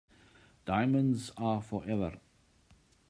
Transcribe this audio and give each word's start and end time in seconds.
Diamonds 0.65 1.31
are 1.37 1.61
forever. 1.61 2.15